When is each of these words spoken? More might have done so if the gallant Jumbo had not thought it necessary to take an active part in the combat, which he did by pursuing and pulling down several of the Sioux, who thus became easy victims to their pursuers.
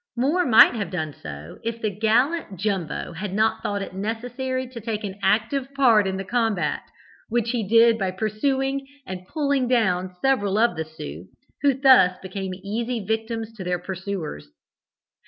More 0.17 0.47
might 0.47 0.73
have 0.73 0.89
done 0.89 1.13
so 1.13 1.59
if 1.63 1.79
the 1.79 1.91
gallant 1.95 2.57
Jumbo 2.59 3.13
had 3.13 3.35
not 3.35 3.61
thought 3.61 3.83
it 3.83 3.93
necessary 3.93 4.67
to 4.69 4.81
take 4.81 5.03
an 5.03 5.19
active 5.21 5.71
part 5.75 6.07
in 6.07 6.17
the 6.17 6.23
combat, 6.23 6.81
which 7.29 7.51
he 7.51 7.63
did 7.67 7.99
by 7.99 8.09
pursuing 8.09 8.87
and 9.05 9.27
pulling 9.27 9.67
down 9.67 10.15
several 10.19 10.57
of 10.57 10.75
the 10.75 10.85
Sioux, 10.85 11.27
who 11.61 11.75
thus 11.79 12.17
became 12.19 12.55
easy 12.63 13.05
victims 13.05 13.53
to 13.53 13.63
their 13.63 13.77
pursuers. 13.77 14.47